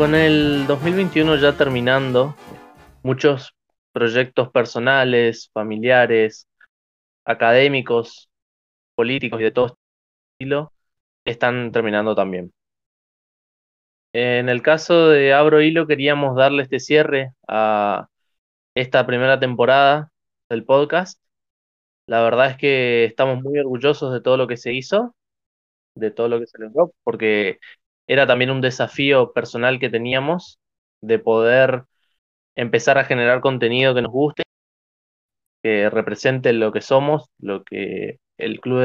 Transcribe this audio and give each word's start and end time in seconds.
con 0.00 0.14
el 0.14 0.66
2021 0.66 1.36
ya 1.36 1.58
terminando, 1.58 2.34
muchos 3.02 3.54
proyectos 3.92 4.50
personales, 4.50 5.50
familiares, 5.52 6.48
académicos, 7.26 8.30
políticos 8.94 9.38
y 9.40 9.44
de 9.44 9.50
todo 9.50 9.76
estilo 10.32 10.72
están 11.26 11.70
terminando 11.70 12.14
también. 12.14 12.50
En 14.14 14.48
el 14.48 14.62
caso 14.62 15.08
de 15.10 15.34
Abro 15.34 15.60
Hilo 15.60 15.86
queríamos 15.86 16.34
darle 16.34 16.62
este 16.62 16.80
cierre 16.80 17.34
a 17.46 18.08
esta 18.74 19.06
primera 19.06 19.38
temporada 19.38 20.10
del 20.48 20.64
podcast. 20.64 21.20
La 22.06 22.22
verdad 22.22 22.52
es 22.52 22.56
que 22.56 23.04
estamos 23.04 23.42
muy 23.42 23.58
orgullosos 23.58 24.14
de 24.14 24.22
todo 24.22 24.38
lo 24.38 24.46
que 24.46 24.56
se 24.56 24.72
hizo, 24.72 25.14
de 25.94 26.10
todo 26.10 26.28
lo 26.28 26.40
que 26.40 26.46
se 26.46 26.58
logró, 26.58 26.94
porque 27.04 27.58
era 28.10 28.26
también 28.26 28.50
un 28.50 28.60
desafío 28.60 29.32
personal 29.32 29.78
que 29.78 29.88
teníamos 29.88 30.58
de 31.00 31.20
poder 31.20 31.84
empezar 32.56 32.98
a 32.98 33.04
generar 33.04 33.40
contenido 33.40 33.94
que 33.94 34.02
nos 34.02 34.10
guste, 34.10 34.42
que 35.62 35.88
represente 35.90 36.52
lo 36.52 36.72
que 36.72 36.80
somos, 36.80 37.30
lo 37.38 37.62
que 37.62 38.18
el 38.36 38.60
club 38.60 38.82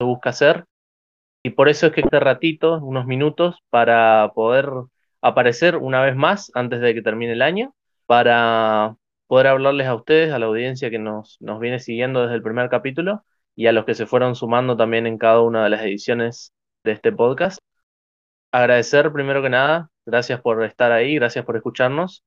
busca 0.00 0.30
hacer. 0.30 0.64
Y 1.44 1.50
por 1.50 1.68
eso 1.68 1.88
es 1.88 1.92
que 1.92 2.00
este 2.00 2.18
ratito, 2.18 2.78
unos 2.82 3.04
minutos, 3.04 3.58
para 3.68 4.32
poder 4.34 4.70
aparecer 5.20 5.76
una 5.76 6.00
vez 6.00 6.16
más 6.16 6.50
antes 6.54 6.80
de 6.80 6.94
que 6.94 7.02
termine 7.02 7.32
el 7.32 7.42
año, 7.42 7.74
para 8.06 8.96
poder 9.26 9.48
hablarles 9.48 9.86
a 9.86 9.94
ustedes, 9.94 10.32
a 10.32 10.38
la 10.38 10.46
audiencia 10.46 10.88
que 10.88 10.98
nos, 10.98 11.36
nos 11.40 11.60
viene 11.60 11.78
siguiendo 11.78 12.22
desde 12.22 12.36
el 12.36 12.42
primer 12.42 12.70
capítulo 12.70 13.22
y 13.54 13.66
a 13.66 13.72
los 13.72 13.84
que 13.84 13.94
se 13.94 14.06
fueron 14.06 14.34
sumando 14.34 14.78
también 14.78 15.06
en 15.06 15.18
cada 15.18 15.42
una 15.42 15.62
de 15.64 15.70
las 15.70 15.82
ediciones 15.82 16.54
de 16.84 16.92
este 16.92 17.12
podcast 17.12 17.60
agradecer 18.52 19.12
primero 19.12 19.42
que 19.42 19.50
nada, 19.50 19.90
gracias 20.06 20.40
por 20.40 20.64
estar 20.64 20.92
ahí, 20.92 21.14
gracias 21.16 21.44
por 21.44 21.56
escucharnos. 21.56 22.24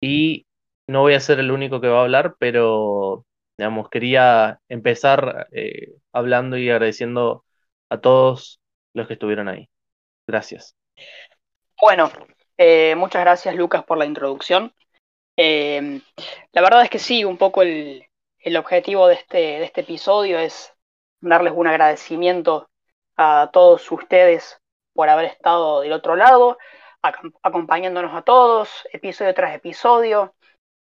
Y 0.00 0.46
no 0.86 1.02
voy 1.02 1.14
a 1.14 1.20
ser 1.20 1.40
el 1.40 1.50
único 1.50 1.80
que 1.80 1.88
va 1.88 2.00
a 2.00 2.02
hablar, 2.02 2.36
pero 2.38 3.24
digamos, 3.56 3.88
quería 3.88 4.60
empezar 4.68 5.48
eh, 5.52 5.94
hablando 6.12 6.56
y 6.56 6.68
agradeciendo 6.70 7.44
a 7.88 8.00
todos 8.00 8.60
los 8.92 9.06
que 9.06 9.14
estuvieron 9.14 9.48
ahí. 9.48 9.68
Gracias. 10.26 10.76
Bueno, 11.80 12.10
eh, 12.58 12.94
muchas 12.96 13.22
gracias 13.22 13.54
Lucas 13.54 13.84
por 13.84 13.98
la 13.98 14.06
introducción. 14.06 14.72
Eh, 15.36 16.00
la 16.52 16.62
verdad 16.62 16.82
es 16.82 16.90
que 16.90 16.98
sí, 16.98 17.24
un 17.24 17.36
poco 17.36 17.62
el, 17.62 18.04
el 18.38 18.56
objetivo 18.56 19.08
de 19.08 19.14
este, 19.14 19.38
de 19.38 19.64
este 19.64 19.82
episodio 19.82 20.38
es 20.38 20.72
darles 21.20 21.52
un 21.54 21.66
agradecimiento 21.66 22.68
a 23.16 23.50
todos 23.52 23.90
ustedes 23.90 24.60
por 24.96 25.08
haber 25.08 25.26
estado 25.26 25.82
del 25.82 25.92
otro 25.92 26.16
lado, 26.16 26.58
acompañándonos 27.42 28.14
a 28.14 28.22
todos, 28.22 28.88
episodio 28.92 29.34
tras 29.34 29.54
episodio. 29.54 30.34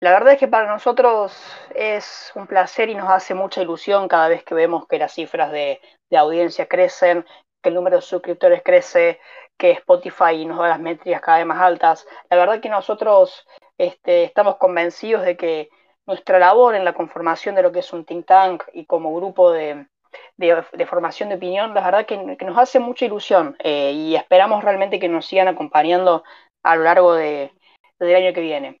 La 0.00 0.12
verdad 0.12 0.34
es 0.34 0.38
que 0.38 0.48
para 0.48 0.68
nosotros 0.68 1.34
es 1.74 2.30
un 2.34 2.46
placer 2.46 2.90
y 2.90 2.94
nos 2.94 3.10
hace 3.10 3.34
mucha 3.34 3.62
ilusión 3.62 4.06
cada 4.06 4.28
vez 4.28 4.44
que 4.44 4.54
vemos 4.54 4.86
que 4.86 4.98
las 4.98 5.14
cifras 5.14 5.50
de, 5.50 5.80
audiencia 6.16 6.68
crecen, 6.68 7.24
que 7.60 7.70
el 7.70 7.74
número 7.74 7.96
de 7.96 8.02
suscriptores 8.02 8.62
crece, 8.62 9.18
que 9.56 9.72
Spotify 9.72 10.44
nos 10.44 10.58
da 10.58 10.68
las 10.68 10.80
métricas 10.80 11.22
cada 11.22 11.38
vez 11.38 11.46
más 11.46 11.60
altas. 11.60 12.06
La 12.30 12.36
verdad 12.36 12.60
que 12.60 12.68
nosotros 12.68 13.44
este, 13.78 14.22
estamos 14.22 14.58
convencidos 14.58 15.24
de 15.24 15.36
que 15.36 15.70
nuestra 16.06 16.38
labor 16.38 16.76
en 16.76 16.84
la 16.84 16.92
conformación 16.92 17.56
de 17.56 17.62
lo 17.62 17.72
que 17.72 17.80
es 17.80 17.92
un 17.92 18.04
think 18.04 18.26
tank 18.26 18.62
y 18.74 18.86
como 18.86 19.12
grupo 19.16 19.50
de, 19.50 19.88
de, 20.36 20.86
formación 20.86 21.28
de 21.28 21.36
opinión, 21.36 21.74
la 21.74 21.82
verdad 21.82 22.06
que, 22.06 22.16
nos 22.16 22.58
hace 22.58 22.78
mucha 22.80 23.04
ilusión 23.04 23.56
eh, 23.60 23.92
y 23.92 24.16
esperamos 24.16 24.64
realmente 24.64 24.98
que 24.98 25.08
nos 25.08 25.26
sigan 25.26 25.48
acompañando 25.48 26.24
a 26.62 26.76
lo 26.76 26.84
largo 26.84 27.14
de, 27.14 27.52
del 27.98 28.16
año 28.16 28.32
que 28.32 28.40
viene. 28.40 28.80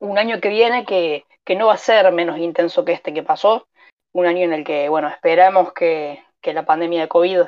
Un 0.00 0.18
año 0.18 0.40
que 0.40 0.48
viene 0.48 0.84
que, 0.84 1.24
no 1.56 1.66
va 1.66 1.74
a 1.74 1.78
ser 1.78 2.10
menos 2.12 2.38
intenso 2.38 2.84
que 2.84 2.92
este 2.92 3.14
que 3.14 3.22
pasó, 3.22 3.68
un 4.12 4.26
año 4.26 4.44
en 4.44 4.52
el 4.52 4.64
que, 4.64 4.88
bueno, 4.88 5.08
esperamos 5.08 5.72
que, 5.72 6.24
la 6.42 6.64
pandemia 6.64 7.02
de 7.02 7.08
COVID 7.08 7.42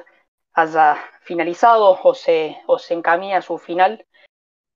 haya 0.55 0.97
finalizado 1.23 1.99
o 2.01 2.15
se, 2.15 2.59
o 2.67 2.79
se 2.79 2.95
encamine 2.95 3.35
a 3.35 3.43
su 3.43 3.59
final. 3.59 4.07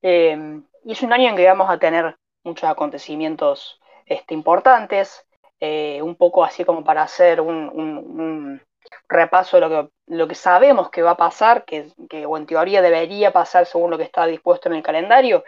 Eh, 0.02 0.60
y 0.84 0.92
es 0.92 1.02
un 1.02 1.12
año 1.12 1.30
en 1.30 1.36
que 1.36 1.46
vamos 1.46 1.70
a 1.70 1.78
tener 1.78 2.16
muchos 2.42 2.68
acontecimientos 2.68 3.80
este, 4.06 4.34
importantes, 4.34 5.27
eh, 5.60 6.00
un 6.02 6.14
poco 6.14 6.44
así 6.44 6.64
como 6.64 6.84
para 6.84 7.02
hacer 7.02 7.40
un, 7.40 8.60
repaso 9.08 9.58
de 9.58 9.88
lo 10.06 10.28
que, 10.28 10.34
sabemos 10.34 10.90
que 10.90 11.02
va 11.02 11.12
a 11.12 11.16
pasar, 11.16 11.64
que, 11.64 11.92
o 12.26 12.36
en 12.36 12.46
teoría 12.46 12.80
debería 12.80 13.32
pasar 13.32 13.66
según 13.66 13.90
lo 13.90 13.98
que 13.98 14.04
está 14.04 14.26
dispuesto 14.26 14.68
en 14.68 14.76
el 14.76 14.82
calendario. 14.82 15.44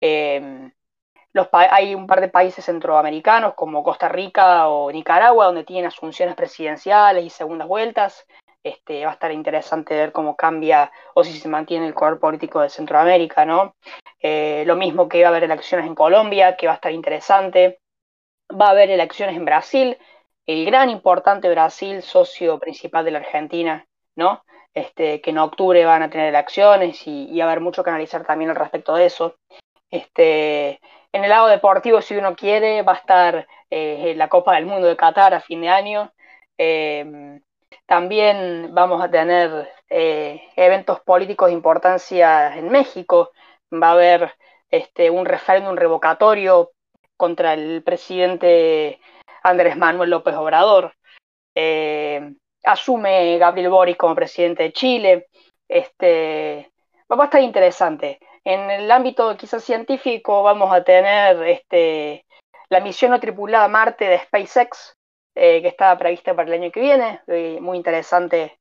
Em, 0.00 0.72
hay 1.52 1.94
un 1.94 2.06
par 2.06 2.20
de 2.20 2.28
países 2.28 2.64
centroamericanos 2.64 3.54
como 3.54 3.82
Costa 3.82 4.08
Rica 4.08 4.68
o 4.68 4.90
Nicaragua 4.90 5.46
donde 5.46 5.64
tienen 5.64 5.86
asunciones 5.86 6.34
presidenciales 6.34 7.24
y 7.24 7.30
segundas 7.30 7.68
vueltas. 7.68 8.26
Este, 8.64 9.04
va 9.04 9.10
a 9.10 9.14
estar 9.14 9.32
interesante 9.32 9.94
ver 9.94 10.12
cómo 10.12 10.36
cambia 10.36 10.92
o 11.14 11.24
si 11.24 11.36
se 11.38 11.48
mantiene 11.48 11.88
el 11.88 11.94
color 11.94 12.20
político 12.20 12.60
de 12.60 12.70
Centroamérica, 12.70 13.44
¿no? 13.44 13.74
Eh, 14.20 14.62
lo 14.66 14.76
mismo 14.76 15.08
que 15.08 15.22
va 15.22 15.28
a 15.28 15.30
haber 15.30 15.44
elecciones 15.44 15.86
en 15.86 15.96
Colombia, 15.96 16.56
que 16.56 16.66
va 16.66 16.74
a 16.74 16.76
estar 16.76 16.92
interesante 16.92 17.81
va 18.52 18.68
a 18.68 18.70
haber 18.70 18.90
elecciones 18.90 19.36
en 19.36 19.44
Brasil, 19.44 19.98
el 20.46 20.64
gran 20.66 20.90
importante 20.90 21.48
Brasil, 21.48 22.02
socio 22.02 22.58
principal 22.58 23.04
de 23.04 23.10
la 23.12 23.18
Argentina, 23.18 23.86
¿no? 24.16 24.44
Este, 24.74 25.20
que 25.20 25.30
en 25.30 25.38
octubre 25.38 25.84
van 25.84 26.02
a 26.02 26.10
tener 26.10 26.28
elecciones 26.28 27.06
y, 27.06 27.38
va 27.38 27.44
a 27.44 27.46
haber 27.48 27.60
mucho 27.60 27.84
que 27.84 27.90
analizar 27.90 28.24
también 28.24 28.50
al 28.50 28.56
respecto 28.56 28.94
de 28.94 29.06
eso. 29.06 29.36
Este, 29.90 30.80
en 31.12 31.24
el 31.24 31.30
lado 31.30 31.48
deportivo, 31.48 32.00
si 32.00 32.16
uno 32.16 32.34
quiere, 32.34 32.82
va 32.82 32.92
a 32.92 32.96
estar 32.96 33.46
eh, 33.70 34.14
la 34.16 34.28
Copa 34.28 34.54
del 34.54 34.66
Mundo 34.66 34.88
de 34.88 34.96
Qatar 34.96 35.34
a 35.34 35.40
fin 35.40 35.60
de 35.60 35.68
año. 35.68 36.12
Em, 36.56 37.40
también 37.86 38.70
vamos 38.74 39.02
a 39.02 39.10
tener 39.10 39.70
eh, 39.90 40.42
eventos 40.56 41.00
políticos 41.00 41.48
de 41.48 41.54
importancia 41.54 42.56
en 42.56 42.70
México. 42.70 43.30
Va 43.72 43.88
a 43.88 43.92
haber 43.92 44.34
este, 44.70 45.10
un 45.10 45.26
referéndum 45.26 45.76
revocatorio 45.76 46.70
contra 47.22 47.54
el 47.54 47.84
presidente 47.84 48.98
Andrés 49.44 49.76
Manuel 49.76 50.10
López 50.10 50.34
Obrador. 50.34 50.92
Eh, 51.54 52.34
asume 52.64 53.38
Gabriel 53.38 53.70
Boric 53.70 53.96
como 53.96 54.16
presidente 54.16 54.64
de 54.64 54.72
Chile. 54.72 55.28
Este, 55.68 56.72
va 57.08 57.22
a 57.22 57.24
estar 57.26 57.40
interesante. 57.40 58.18
En 58.42 58.68
el 58.72 58.90
ámbito 58.90 59.36
quizás 59.36 59.62
científico 59.62 60.42
vamos 60.42 60.72
a 60.72 60.82
tener 60.82 61.40
este, 61.44 62.26
la 62.68 62.80
misión 62.80 63.12
no 63.12 63.20
tripulada 63.20 63.68
Marte 63.68 64.06
de 64.06 64.18
SpaceX, 64.18 64.96
eh, 65.36 65.62
que 65.62 65.68
está 65.68 65.96
prevista 65.96 66.34
para 66.34 66.48
el 66.48 66.60
año 66.60 66.72
que 66.72 66.80
viene, 66.80 67.20
eh, 67.28 67.58
muy 67.60 67.76
interesante 67.76 68.58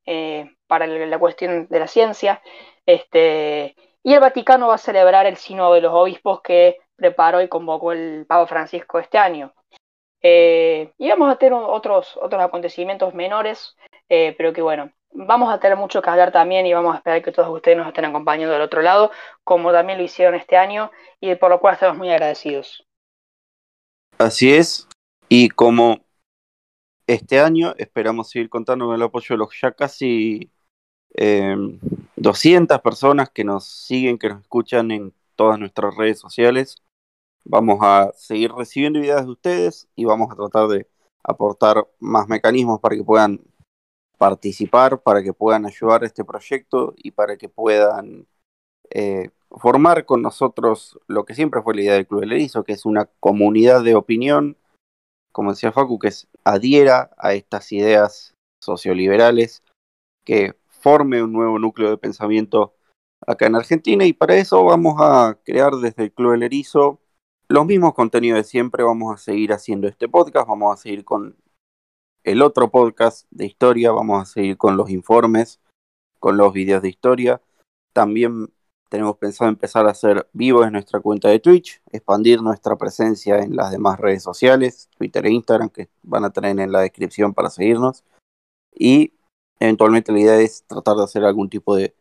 para 0.67 0.85
la 0.85 1.17
cuestión 1.17 1.65
de 1.67 1.79
la 1.79 1.87
ciencia. 1.87 2.43
Este, 2.85 3.75
y 4.03 4.13
el 4.13 4.19
Vaticano 4.19 4.67
va 4.67 4.75
a 4.75 4.77
celebrar 4.77 5.25
el 5.25 5.37
Sínodo 5.37 5.73
de 5.73 5.81
los 5.81 5.93
Obispos 5.95 6.41
que 6.41 6.77
preparó 7.01 7.41
y 7.41 7.47
convocó 7.47 7.93
el 7.93 8.25
Papa 8.27 8.45
Francisco 8.45 8.99
este 8.99 9.17
año. 9.17 9.51
Eh, 10.21 10.93
y 10.99 11.09
vamos 11.09 11.33
a 11.33 11.37
tener 11.37 11.53
otros, 11.53 12.15
otros 12.21 12.43
acontecimientos 12.43 13.15
menores, 13.15 13.75
eh, 14.07 14.35
pero 14.37 14.53
que 14.53 14.61
bueno, 14.61 14.91
vamos 15.11 15.51
a 15.51 15.59
tener 15.59 15.77
mucho 15.77 16.03
que 16.03 16.11
hablar 16.11 16.31
también 16.31 16.67
y 16.67 16.73
vamos 16.73 16.93
a 16.93 16.97
esperar 16.97 17.23
que 17.23 17.31
todos 17.31 17.49
ustedes 17.49 17.75
nos 17.75 17.87
estén 17.87 18.05
acompañando 18.05 18.53
del 18.53 18.61
otro 18.61 18.83
lado, 18.83 19.09
como 19.43 19.71
también 19.71 19.97
lo 19.97 20.05
hicieron 20.05 20.35
este 20.35 20.57
año 20.57 20.91
y 21.19 21.33
por 21.33 21.49
lo 21.49 21.59
cual 21.59 21.73
estamos 21.73 21.97
muy 21.97 22.11
agradecidos. 22.11 22.85
Así 24.19 24.53
es, 24.53 24.87
y 25.27 25.49
como 25.49 26.01
este 27.07 27.39
año 27.39 27.73
esperamos 27.79 28.29
seguir 28.29 28.47
contando 28.47 28.85
con 28.85 28.95
el 28.95 29.01
apoyo 29.01 29.33
de 29.33 29.37
los 29.37 29.59
ya 29.59 29.71
casi 29.71 30.51
200 32.15 32.77
eh, 32.77 32.81
personas 32.81 33.31
que 33.31 33.43
nos 33.43 33.65
siguen, 33.65 34.19
que 34.19 34.29
nos 34.29 34.41
escuchan 34.41 34.91
en 34.91 35.13
todas 35.35 35.57
nuestras 35.57 35.95
redes 35.95 36.19
sociales. 36.19 36.77
Vamos 37.43 37.79
a 37.81 38.11
seguir 38.15 38.51
recibiendo 38.51 38.99
ideas 38.99 39.25
de 39.25 39.31
ustedes 39.31 39.87
y 39.95 40.05
vamos 40.05 40.29
a 40.31 40.35
tratar 40.35 40.67
de 40.67 40.87
aportar 41.23 41.87
más 41.99 42.27
mecanismos 42.27 42.79
para 42.79 42.95
que 42.95 43.03
puedan 43.03 43.41
participar, 44.17 45.01
para 45.01 45.23
que 45.23 45.33
puedan 45.33 45.65
ayudar 45.65 46.03
a 46.03 46.05
este 46.05 46.23
proyecto 46.23 46.93
y 46.97 47.11
para 47.11 47.37
que 47.37 47.49
puedan 47.49 48.27
eh, 48.91 49.31
formar 49.49 50.05
con 50.05 50.21
nosotros 50.21 50.99
lo 51.07 51.25
que 51.25 51.33
siempre 51.33 51.61
fue 51.61 51.75
la 51.75 51.81
idea 51.81 51.93
del 51.93 52.07
Club 52.07 52.21
del 52.21 52.33
Erizo, 52.33 52.63
que 52.63 52.73
es 52.73 52.85
una 52.85 53.05
comunidad 53.19 53.83
de 53.83 53.95
opinión, 53.95 54.57
como 55.31 55.51
decía 55.51 55.71
Facu, 55.71 55.97
que 55.97 56.11
adhiera 56.43 57.11
a 57.17 57.33
estas 57.33 57.71
ideas 57.71 58.35
socioliberales, 58.61 59.63
que 60.23 60.55
forme 60.67 61.23
un 61.23 61.33
nuevo 61.33 61.57
núcleo 61.57 61.89
de 61.89 61.97
pensamiento 61.97 62.73
acá 63.25 63.47
en 63.47 63.55
Argentina. 63.55 64.05
Y 64.05 64.13
para 64.13 64.35
eso 64.35 64.63
vamos 64.63 64.95
a 64.99 65.37
crear 65.43 65.73
desde 65.75 66.03
el 66.03 66.11
Club 66.11 66.31
del 66.31 66.43
Erizo 66.43 66.99
los 67.51 67.65
mismos 67.65 67.93
contenidos 67.93 68.37
de 68.37 68.43
siempre, 68.45 68.83
vamos 68.83 69.13
a 69.13 69.17
seguir 69.17 69.51
haciendo 69.51 69.87
este 69.87 70.07
podcast, 70.07 70.47
vamos 70.47 70.73
a 70.73 70.81
seguir 70.81 71.03
con 71.03 71.35
el 72.23 72.41
otro 72.41 72.71
podcast 72.71 73.27
de 73.29 73.45
historia, 73.45 73.91
vamos 73.91 74.21
a 74.21 74.25
seguir 74.25 74.57
con 74.57 74.77
los 74.77 74.89
informes, 74.89 75.59
con 76.19 76.37
los 76.37 76.53
videos 76.53 76.81
de 76.81 76.87
historia. 76.89 77.41
También 77.91 78.53
tenemos 78.89 79.17
pensado 79.17 79.49
empezar 79.49 79.85
a 79.85 79.91
hacer 79.91 80.29
vivos 80.31 80.65
en 80.65 80.73
nuestra 80.73 81.01
cuenta 81.01 81.27
de 81.27 81.39
Twitch, 81.39 81.81
expandir 81.91 82.41
nuestra 82.41 82.77
presencia 82.77 83.39
en 83.39 83.57
las 83.57 83.71
demás 83.71 83.99
redes 83.99 84.23
sociales, 84.23 84.89
Twitter 84.97 85.25
e 85.25 85.31
Instagram, 85.31 85.69
que 85.69 85.89
van 86.03 86.23
a 86.23 86.29
tener 86.29 86.57
en 86.57 86.71
la 86.71 86.79
descripción 86.79 87.33
para 87.33 87.49
seguirnos. 87.49 88.05
Y 88.73 89.13
eventualmente 89.59 90.13
la 90.13 90.19
idea 90.21 90.39
es 90.39 90.63
tratar 90.67 90.95
de 90.95 91.03
hacer 91.03 91.25
algún 91.25 91.49
tipo 91.49 91.75
de 91.75 91.93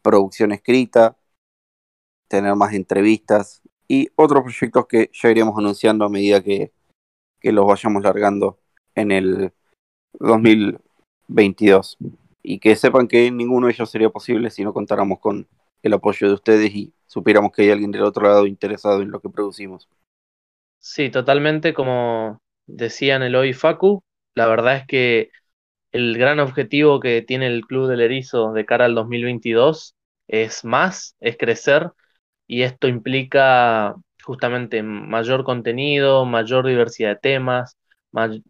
producción 0.00 0.52
escrita, 0.52 1.18
tener 2.28 2.54
más 2.54 2.72
entrevistas 2.72 3.62
y 3.88 4.08
otros 4.16 4.42
proyectos 4.42 4.86
que 4.86 5.10
ya 5.12 5.30
iremos 5.30 5.56
anunciando 5.58 6.04
a 6.04 6.08
medida 6.08 6.42
que, 6.42 6.72
que 7.40 7.52
los 7.52 7.66
vayamos 7.66 8.02
largando 8.02 8.58
en 8.94 9.12
el 9.12 9.52
2022. 10.18 11.98
Y 12.42 12.58
que 12.60 12.76
sepan 12.76 13.08
que 13.08 13.30
ninguno 13.30 13.66
de 13.66 13.72
ellos 13.72 13.90
sería 13.90 14.10
posible 14.10 14.50
si 14.50 14.62
no 14.62 14.72
contáramos 14.72 15.18
con 15.18 15.48
el 15.82 15.92
apoyo 15.92 16.28
de 16.28 16.34
ustedes 16.34 16.74
y 16.74 16.92
supiéramos 17.06 17.52
que 17.52 17.62
hay 17.62 17.70
alguien 17.70 17.90
del 17.90 18.02
otro 18.02 18.24
lado 18.24 18.46
interesado 18.46 19.02
en 19.02 19.10
lo 19.10 19.20
que 19.20 19.28
producimos. 19.28 19.88
Sí, 20.78 21.10
totalmente 21.10 21.74
como 21.74 22.40
decían 22.66 23.22
Eloy 23.22 23.50
y 23.50 23.52
Facu, 23.52 24.02
la 24.34 24.46
verdad 24.46 24.76
es 24.76 24.86
que 24.86 25.30
el 25.92 26.16
gran 26.18 26.40
objetivo 26.40 27.00
que 27.00 27.22
tiene 27.22 27.46
el 27.46 27.62
Club 27.62 27.88
del 27.88 28.00
Erizo 28.00 28.52
de 28.52 28.66
cara 28.66 28.84
al 28.84 28.94
2022 28.94 29.94
es 30.28 30.64
más, 30.64 31.16
es 31.20 31.36
crecer 31.36 31.92
y 32.46 32.62
esto 32.62 32.88
implica 32.88 33.94
justamente 34.22 34.82
mayor 34.82 35.44
contenido, 35.44 36.24
mayor 36.24 36.66
diversidad 36.66 37.10
de 37.10 37.16
temas, 37.16 37.76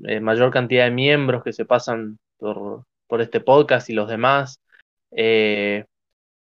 eh, 0.06 0.20
mayor 0.20 0.50
cantidad 0.50 0.84
de 0.84 0.90
miembros 0.90 1.42
que 1.42 1.52
se 1.52 1.64
pasan 1.64 2.18
por, 2.38 2.84
este 3.20 3.40
podcast 3.40 3.88
y 3.90 3.94
los 3.94 4.08
demás, 4.08 4.60
eh, 5.12 5.84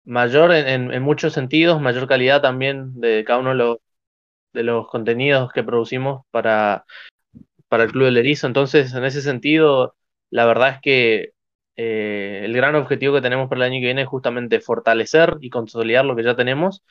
mayor 0.05 0.53
en, 0.53 1.03
muchos 1.03 1.33
sentidos, 1.33 1.81
mayor 1.81 2.09
calidad 2.09 2.43
también 2.43 3.00
de 3.00 3.25
cada 3.25 3.41
uno 3.41 3.50
de 3.50 3.56
los, 3.56 3.79
de 4.53 4.62
los 4.65 4.89
contenidos 4.89 5.53
que 5.53 5.62
producimos 5.65 6.25
para, 6.31 6.85
para 7.69 7.85
el 7.85 7.93
Club 7.93 8.06
del 8.06 8.19
Erizo. 8.19 8.47
Entonces, 8.47 8.95
en 8.95 9.05
ese 9.05 9.23
sentido, 9.23 9.95
la 10.31 10.47
verdad 10.47 10.71
es 10.71 10.81
que 10.81 11.33
eh, 11.77 12.43
el 12.45 12.53
gran 12.55 12.75
objetivo 12.75 13.15
que 13.15 13.21
tenemos 13.23 13.49
para 13.49 13.65
el 13.65 13.73
año 13.73 13.81
que 13.81 13.87
viene 13.87 14.03
es 14.03 14.09
justamente 14.09 14.61
fortalecer 14.61 15.37
y 15.41 15.50
consolidar 15.50 16.05
lo 16.05 16.17
que 16.17 16.25
ya 16.25 16.35
tenemos, 16.35 16.83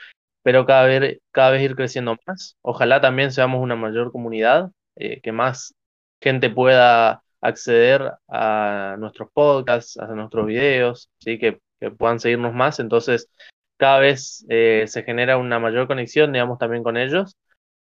pero 0.48 0.66
cada 0.66 0.86
vez, 0.86 1.20
cada 1.32 1.50
vez 1.52 1.62
ir 1.62 1.76
creciendo 1.76 2.16
más. 2.26 2.56
Ojalá 2.62 3.02
también 3.02 3.34
seamos 3.34 3.62
una 3.62 3.76
mayor 3.76 4.14
comunidad, 4.14 4.72
eh, 4.96 5.20
que 5.20 5.34
más 5.34 5.76
gente 6.22 6.50
pueda 6.50 7.22
acceder 7.42 8.14
a 8.30 8.96
nuestros 8.98 9.30
podcasts, 9.34 9.98
a 10.00 10.08
nuestros 10.08 10.46
videos, 10.46 11.10
¿sí? 11.20 11.38
que, 11.38 11.60
que 11.82 11.92
puedan 11.92 12.22
seguirnos 12.22 12.54
más. 12.54 12.80
Entonces, 12.80 13.30
cada 13.76 14.00
vez 14.00 14.46
eh, 14.48 14.86
se 14.88 15.04
genera 15.04 15.38
una 15.38 15.60
mayor 15.60 15.86
conexión, 15.86 16.32
digamos, 16.32 16.60
también 16.60 16.82
con 16.82 16.96
ellos, 16.96 17.36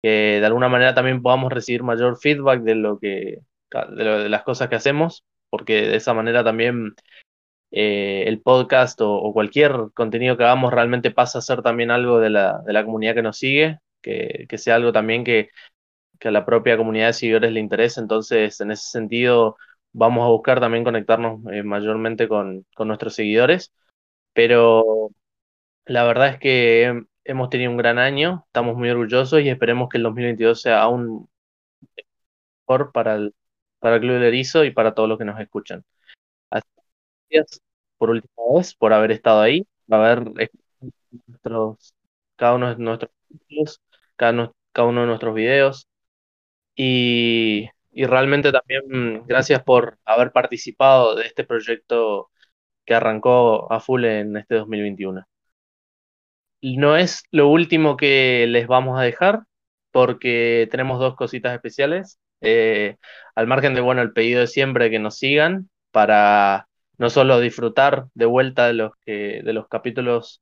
que 0.01 0.39
de 0.39 0.45
alguna 0.47 0.67
manera 0.67 0.95
también 0.95 1.21
podamos 1.21 1.53
recibir 1.53 1.83
mayor 1.83 2.17
feedback 2.17 2.61
de 2.63 2.73
lo 2.73 2.97
que 2.97 3.37
de, 3.91 4.29
las 4.29 4.41
cosas 4.41 4.67
que 4.67 4.77
hacemos, 4.77 5.23
porque 5.51 5.83
de 5.83 5.97
esa 5.97 6.15
manera 6.15 6.43
también 6.43 6.95
eh, 7.71 8.23
el 8.27 8.41
podcast 8.41 8.99
o, 9.01 9.31
cualquier 9.33 9.73
contenido 9.93 10.37
que 10.37 10.43
hagamos 10.43 10.73
realmente 10.73 11.11
pasa 11.11 11.39
a 11.39 11.41
ser 11.41 11.61
también 11.61 11.91
algo 11.91 12.19
de 12.19 12.29
la, 12.29 12.61
de 12.65 12.73
la 12.73 12.85
comunidad 12.85 13.15
que 13.15 13.21
nos 13.23 13.37
sigue, 13.37 13.79
que, 14.01 14.45
que 14.49 14.57
sea 14.57 14.75
algo 14.75 14.91
también 14.91 15.23
que, 15.23 15.49
que 16.19 16.29
a 16.29 16.31
la 16.31 16.45
propia 16.45 16.77
comunidad 16.77 17.07
de 17.07 17.13
seguidores 17.13 17.51
le 17.51 17.59
interesa. 17.59 18.01
Entonces, 18.01 18.59
en 18.61 18.71
ese 18.71 18.89
sentido, 18.89 19.57
vamos 19.93 20.25
a 20.25 20.29
buscar 20.29 20.59
también 20.59 20.83
conectarnos 20.83 21.41
eh, 21.51 21.63
mayormente 21.63 22.27
con, 22.27 22.65
con, 22.75 22.87
nuestros 22.87 23.15
seguidores. 23.15 23.73
Pero 24.33 25.11
la 25.85 26.03
verdad 26.05 26.29
es 26.29 26.39
que 26.39 27.03
hemos 27.25 27.49
tenido 27.49 27.71
un 27.71 27.77
gran 27.77 27.99
año, 27.99 28.43
estamos 28.47 28.77
muy 28.77 28.89
orgullosos 28.89 29.41
y 29.41 29.49
esperemos 29.49 29.89
que 29.89 29.97
el 29.97 30.03
2022 30.03 30.61
sea 30.61 30.81
aún 30.81 31.29
mejor 32.67 32.91
para 32.91 33.15
el, 33.15 33.33
para 33.79 33.95
el 33.95 34.01
Club 34.01 34.13
del 34.15 34.23
Erizo 34.23 34.63
y 34.63 34.71
para 34.71 34.93
todos 34.93 35.09
los 35.09 35.17
que 35.17 35.25
nos 35.25 35.39
escuchan. 35.39 35.83
Gracias 37.29 37.61
por 37.97 38.09
última 38.11 38.33
vez 38.55 38.75
por 38.75 38.93
haber 38.93 39.11
estado 39.11 39.41
ahí, 39.41 39.65
por 39.87 39.99
haber 39.99 40.23
nuestros, 41.27 41.93
cada 42.35 42.55
uno 42.55 42.69
de 42.69 42.77
nuestros 42.83 43.11
cada, 44.15 44.51
cada 44.71 44.87
uno 44.87 45.01
de 45.01 45.07
nuestros 45.07 45.35
videos. 45.35 45.87
Y, 46.75 47.69
y 47.91 48.05
realmente 48.05 48.51
también 48.51 49.25
gracias 49.27 49.63
por 49.63 49.99
haber 50.05 50.31
participado 50.31 51.15
de 51.15 51.25
este 51.27 51.43
proyecto 51.45 52.29
que 52.85 52.95
arrancó 52.95 53.71
a 53.71 53.79
full 53.81 54.05
en 54.05 54.37
este 54.37 54.55
2021. 54.55 55.25
No 56.61 56.97
es 56.97 57.23
lo 57.31 57.49
último 57.49 57.97
que 57.97 58.45
les 58.47 58.67
vamos 58.67 58.99
a 58.99 59.03
dejar, 59.03 59.41
porque 59.91 60.67
tenemos 60.71 60.99
dos 60.99 61.15
cositas 61.15 61.53
especiales. 61.53 62.19
Eh, 62.41 62.97
al 63.35 63.47
margen 63.47 63.73
de, 63.73 63.81
bueno, 63.81 64.01
el 64.01 64.13
pedido 64.13 64.41
de 64.41 64.47
siempre 64.47 64.89
que 64.89 64.99
nos 64.99 65.17
sigan 65.17 65.69
para 65.91 66.67
no 66.97 67.09
solo 67.09 67.39
disfrutar 67.39 68.07
de 68.13 68.25
vuelta 68.25 68.67
de 68.67 68.73
los, 68.73 68.91
que, 69.05 69.41
de 69.43 69.53
los 69.53 69.67
capítulos 69.67 70.41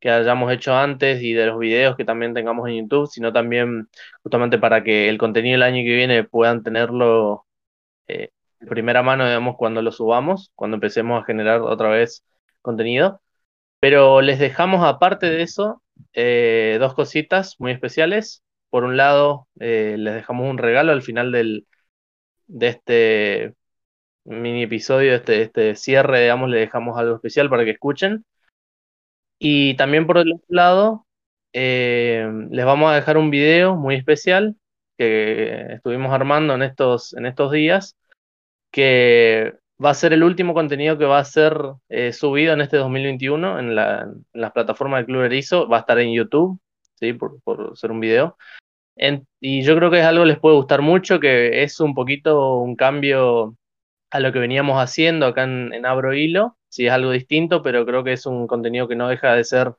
que 0.00 0.10
hayamos 0.10 0.52
hecho 0.52 0.74
antes 0.76 1.22
y 1.22 1.32
de 1.32 1.46
los 1.46 1.58
videos 1.58 1.96
que 1.96 2.04
también 2.04 2.34
tengamos 2.34 2.68
en 2.68 2.76
YouTube, 2.82 3.08
sino 3.08 3.32
también 3.32 3.88
justamente 4.22 4.58
para 4.58 4.84
que 4.84 5.08
el 5.08 5.18
contenido 5.18 5.54
del 5.54 5.62
año 5.62 5.82
que 5.84 5.94
viene 5.96 6.24
puedan 6.24 6.62
tenerlo 6.62 7.46
eh, 8.08 8.30
de 8.60 8.66
primera 8.68 9.02
mano, 9.02 9.26
digamos, 9.26 9.56
cuando 9.56 9.82
lo 9.82 9.92
subamos, 9.92 10.52
cuando 10.54 10.76
empecemos 10.76 11.22
a 11.22 11.26
generar 11.26 11.60
otra 11.62 11.88
vez 11.90 12.24
contenido. 12.62 13.20
Pero 13.80 14.22
les 14.22 14.38
dejamos 14.38 14.84
aparte 14.84 15.26
de 15.30 15.42
eso 15.42 15.82
eh, 16.14 16.78
dos 16.80 16.94
cositas 16.94 17.56
muy 17.60 17.72
especiales. 17.72 18.42
Por 18.70 18.84
un 18.84 18.96
lado, 18.96 19.48
eh, 19.60 19.96
les 19.98 20.14
dejamos 20.14 20.50
un 20.50 20.58
regalo 20.58 20.92
al 20.92 21.02
final 21.02 21.32
del, 21.32 21.66
de 22.46 22.68
este 22.68 23.54
mini 24.26 24.64
episodio, 24.64 25.14
este, 25.14 25.42
este 25.42 25.76
cierre, 25.76 26.22
digamos, 26.22 26.50
le 26.50 26.58
dejamos 26.58 26.98
algo 26.98 27.16
especial 27.16 27.48
para 27.50 27.64
que 27.64 27.72
escuchen. 27.72 28.24
Y 29.38 29.76
también 29.76 30.06
por 30.06 30.18
el 30.18 30.32
otro 30.32 30.46
lado, 30.48 31.06
eh, 31.52 32.28
les 32.50 32.64
vamos 32.64 32.90
a 32.90 32.96
dejar 32.96 33.18
un 33.18 33.30
video 33.30 33.76
muy 33.76 33.94
especial 33.96 34.56
que 34.98 35.74
estuvimos 35.74 36.12
armando 36.12 36.54
en 36.54 36.62
estos, 36.62 37.14
en 37.14 37.26
estos 37.26 37.52
días, 37.52 37.96
que 38.70 39.54
va 39.82 39.90
a 39.90 39.94
ser 39.94 40.12
el 40.12 40.24
último 40.24 40.54
contenido 40.54 40.98
que 40.98 41.04
va 41.04 41.18
a 41.18 41.24
ser 41.24 41.56
eh, 41.88 42.12
subido 42.12 42.54
en 42.54 42.62
este 42.62 42.78
2021 42.78 43.58
en, 43.58 43.74
la, 43.74 44.02
en 44.02 44.24
las 44.32 44.52
plataformas 44.52 44.98
del 45.00 45.06
Club 45.06 45.22
Erizo, 45.24 45.68
va 45.68 45.78
a 45.78 45.80
estar 45.80 45.98
en 45.98 46.14
YouTube, 46.14 46.58
¿sí? 46.94 47.12
por, 47.12 47.40
por 47.42 47.76
ser 47.76 47.90
un 47.92 48.00
video. 48.00 48.36
y 49.40 49.62
yo 49.62 49.76
creo 49.76 49.90
que 49.90 50.00
es 50.00 50.04
algo 50.06 50.24
que 50.24 50.28
les 50.28 50.38
puede 50.40 50.56
gustar 50.56 50.82
mucho, 50.82 51.20
que 51.20 51.62
es 51.62 51.80
un 51.80 51.94
poquito 51.94 52.56
un 52.56 52.76
cambio 52.76 53.56
a 54.16 54.20
lo 54.20 54.32
que 54.32 54.38
veníamos 54.38 54.82
haciendo 54.82 55.26
acá 55.26 55.44
en, 55.44 55.72
en 55.74 55.86
Abro 55.86 56.14
Hilo, 56.14 56.56
sí 56.68 56.86
es 56.86 56.92
algo 56.92 57.10
distinto, 57.12 57.62
pero 57.62 57.86
creo 57.86 58.04
que 58.04 58.12
es 58.12 58.26
un 58.26 58.46
contenido 58.46 58.88
que 58.88 58.96
no 58.96 59.08
deja 59.08 59.34
de 59.34 59.44
ser 59.44 59.74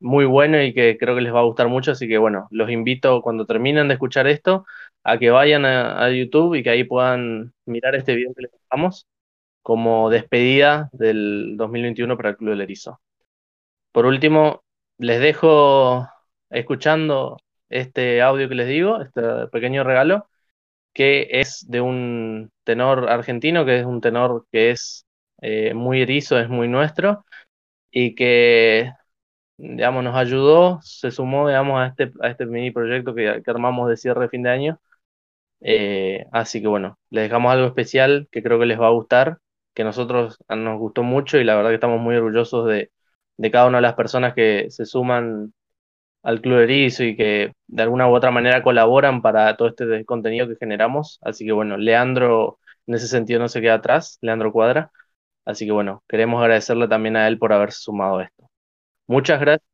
muy 0.00 0.24
bueno 0.26 0.62
y 0.62 0.74
que 0.74 0.98
creo 0.98 1.14
que 1.14 1.20
les 1.22 1.34
va 1.34 1.40
a 1.40 1.44
gustar 1.44 1.68
mucho, 1.68 1.92
así 1.92 2.08
que 2.08 2.18
bueno, 2.18 2.48
los 2.50 2.70
invito 2.70 3.22
cuando 3.22 3.46
terminen 3.46 3.88
de 3.88 3.94
escuchar 3.94 4.26
esto 4.26 4.66
a 5.04 5.18
que 5.18 5.30
vayan 5.30 5.64
a, 5.64 6.10
YouTube 6.10 6.54
y 6.56 6.62
que 6.62 6.70
ahí 6.70 6.84
puedan 6.84 7.54
mirar 7.66 7.94
este 7.94 8.14
video 8.14 8.34
que 8.34 8.42
les 8.42 8.52
dejamos 8.52 9.06
como 9.62 10.10
despedida 10.10 10.88
del 10.92 11.56
2021 11.56 12.16
para 12.16 12.30
el 12.30 12.36
Club 12.36 12.50
del 12.50 12.62
Erizo. 12.62 13.00
Por 13.92 14.06
último, 14.06 14.64
les 14.98 15.20
dejo 15.20 16.08
escuchando 16.50 17.38
este 17.68 18.22
audio 18.22 18.48
que 18.48 18.54
les 18.54 18.68
digo, 18.68 19.00
este 19.02 19.48
pequeño 19.48 19.84
regalo, 19.84 20.28
que 20.96 21.28
es 21.30 21.66
de 21.68 21.82
un 21.82 22.50
tenor 22.64 23.10
argentino, 23.10 23.66
que 23.66 23.80
es 23.80 23.84
un 23.86 24.00
tenor 24.00 24.46
que 24.50 24.70
es 24.70 25.06
eh, 25.42 25.74
muy 25.74 26.00
erizo, 26.00 26.38
es 26.38 26.48
muy 26.48 26.68
nuestro, 26.68 27.26
y 27.90 28.14
que, 28.14 28.92
digamos, 29.58 30.04
nos 30.04 30.16
ayudó, 30.16 30.80
se 30.82 31.10
sumó, 31.10 31.48
digamos, 31.48 31.80
a 31.80 31.88
este, 31.88 32.12
a 32.22 32.28
este 32.30 32.46
mini 32.46 32.70
proyecto 32.70 33.14
que, 33.14 33.42
armamos 33.46 33.90
de 33.90 33.98
cierre 33.98 34.30
fin 34.30 34.42
de 34.44 34.50
año. 34.50 34.80
Eh, 35.60 36.26
así 36.32 36.62
que 36.62 36.68
bueno, 36.68 36.98
les 37.10 37.24
dejamos 37.24 37.52
algo 37.52 37.66
especial 37.66 38.28
que 38.30 38.42
creo 38.42 38.58
que 38.58 38.66
les 38.66 38.80
va 38.80 38.88
a 38.88 38.90
gustar, 38.90 39.38
que 39.74 39.84
nosotros 39.84 40.38
nos 40.48 40.78
gustó 40.78 41.02
mucho 41.02 41.38
y 41.38 41.44
la 41.44 41.56
verdad 41.56 41.70
que 41.70 41.76
estamos 41.76 42.00
muy 42.00 42.16
orgullosos 42.16 42.66
de, 42.68 42.90
de 43.36 43.50
cada 43.50 43.66
una 43.68 43.78
de 43.78 43.82
las 43.82 43.94
personas 43.94 44.34
que 44.34 44.70
se 44.70 44.86
suman 44.86 45.52
al 46.26 46.40
Club 46.40 46.58
Erizo 46.58 47.04
y 47.04 47.14
que 47.16 47.52
de 47.68 47.82
alguna 47.84 48.08
u 48.08 48.14
otra 48.14 48.32
manera 48.32 48.60
colaboran 48.60 49.22
para 49.22 49.56
todo 49.56 49.68
este 49.68 50.04
contenido 50.04 50.48
que 50.48 50.56
generamos. 50.56 51.20
Así 51.22 51.46
que 51.46 51.52
bueno, 51.52 51.76
Leandro 51.76 52.58
en 52.88 52.94
ese 52.94 53.06
sentido 53.06 53.38
no 53.38 53.48
se 53.48 53.60
queda 53.60 53.74
atrás, 53.74 54.18
Leandro 54.22 54.50
Cuadra. 54.52 54.90
Así 55.44 55.66
que 55.66 55.72
bueno, 55.72 56.02
queremos 56.08 56.42
agradecerle 56.42 56.88
también 56.88 57.16
a 57.16 57.28
él 57.28 57.38
por 57.38 57.52
haberse 57.52 57.78
sumado 57.80 58.18
a 58.18 58.24
esto. 58.24 58.50
Muchas 59.06 59.40
gracias 59.40 59.70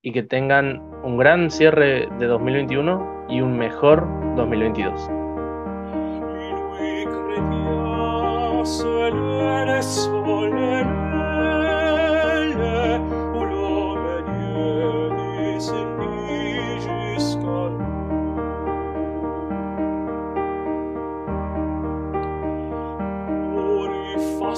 y 0.00 0.12
que 0.12 0.22
tengan 0.22 0.80
un 1.02 1.16
gran 1.18 1.50
cierre 1.50 2.08
de 2.20 2.26
2021 2.26 3.26
y 3.28 3.40
un 3.40 3.58
mejor 3.58 4.06
2022. 4.36 5.10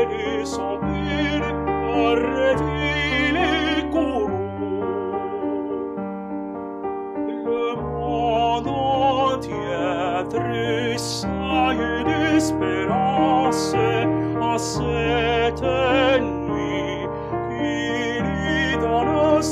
ed 0.01 0.11
is 0.35 0.53
opir 0.69 1.43
arretile 2.03 3.51
curu 3.93 4.45
le 7.47 7.65
mondo 7.81 8.77
entier 9.33 10.17
trissa 10.31 11.59
e 11.89 11.93
disperasse 12.11 13.89
a 14.51 14.53
sete 14.71 15.79
lui 16.23 16.85
qui 17.47 17.75
li 18.27 18.63
donos 18.81 19.51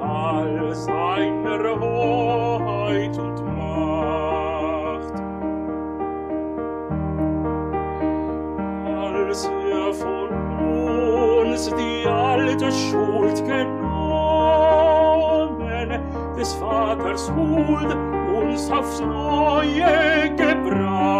entkleidet 0.00 0.02
all 0.02 0.74
seiner 0.74 1.80
Hoheit 1.80 3.18
und 3.18 3.44
Macht. 3.56 5.14
Als 8.86 9.44
er 9.44 9.94
von 9.94 10.28
uns 10.60 11.70
die 11.74 12.06
alte 12.08 12.72
Schuld 12.72 13.44
genommen, 13.44 13.90
des 16.36 16.52
Vaters 16.54 17.30
Huld 17.32 17.96
uns 18.34 18.70
aufs 18.70 19.00
Neue 19.00 20.30
gebracht, 20.36 21.10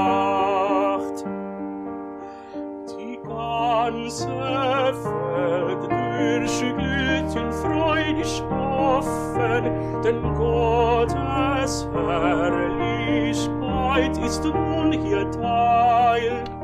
ganze 3.90 4.28
Welt 4.28 5.99
durchglüht 6.20 7.32
freudig 7.62 8.42
offen, 8.50 9.64
denn 10.04 10.20
Gottes 10.34 11.88
Herrlichkeit 11.94 14.18
ist 14.18 14.44
nun 14.44 14.92
hier 14.92 15.30
Teil. 15.30 16.59